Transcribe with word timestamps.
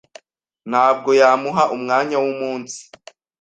Ntabwo 0.69 1.09
yamuha 1.19 1.63
umwanya 1.75 2.15
wumunsi. 2.23 2.79